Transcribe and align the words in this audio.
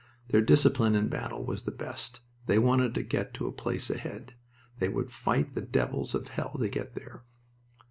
Their 0.29 0.41
discipline 0.41 0.95
in 0.95 1.09
battle 1.09 1.45
was 1.45 1.61
the 1.61 1.69
best. 1.71 2.21
They 2.47 2.57
wanted 2.57 2.95
to 2.95 3.03
get 3.03 3.35
to 3.35 3.45
a 3.45 3.51
place 3.51 3.91
ahead. 3.91 4.33
They 4.79 4.89
would 4.89 5.11
fight 5.11 5.53
the 5.53 5.61
devils 5.61 6.15
of 6.15 6.29
hell 6.29 6.57
to 6.57 6.69
get 6.69 6.95
there. 6.95 7.21